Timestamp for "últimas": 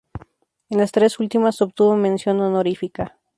1.19-1.61